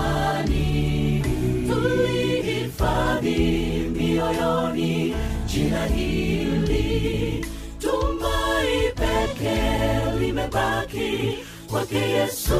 limebaki 10.52 11.38
kwake 11.70 11.96
yesu 11.98 12.54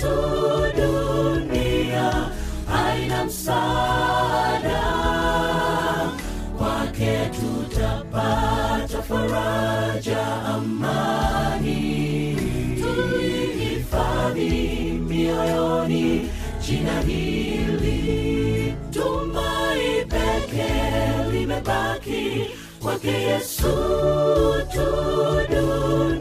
tu 0.00 0.16
dunia. 0.76 2.30
Haina 2.72 3.24
msaada 3.24 4.82
kwake 6.58 7.30
tutapata 7.34 9.02
faraja 9.02 10.26
amani. 10.44 12.36
Tuihifadhi 12.82 14.50
mioyoni 15.08 16.28
jina 16.66 17.00
hili 17.00 18.74
tumai 18.90 20.04
peke 20.08 20.72
limebaki 21.32 22.46
kwake 22.82 23.08
yesu 23.10 23.72
tu 24.72 24.86
dunia 25.50 26.19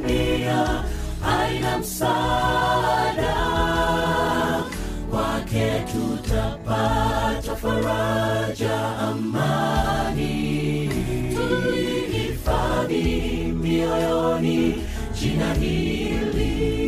msaada. 1.99 3.35
Kwake 5.11 5.83
tutapata 5.91 7.55
faraja 7.55 8.97
amani. 8.99 10.89
Tulihifadhi 11.35 13.03
mioyoni 13.61 14.83
jina 15.21 15.53
hili 15.53 16.78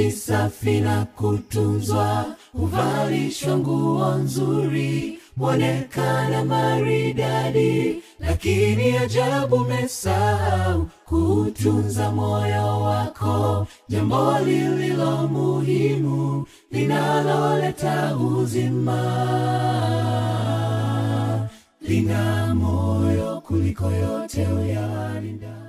maji 0.00 0.10
safi 0.12 0.80
na 0.80 1.04
kutunzwa 1.04 2.26
huvalishwa 2.52 3.58
nguo 3.58 4.14
nzuri 4.14 5.18
mwonekana 5.36 6.44
maridadi. 6.44 8.02
Lakini 8.20 8.96
ajabu 8.98 9.58
mesahau 9.58 10.88
kutunza 11.06 12.10
moyo 12.10 12.80
wako. 12.80 13.66
Jambo 13.88 14.38
lililo 14.38 15.28
muhimu 15.28 16.46
linaloleta 16.70 18.16
uzima 18.16 19.00
lina 21.80 22.54
moyo 22.54 23.40
kuliko 23.46 23.90
yote 23.90 24.46
uyalinda 24.46 25.59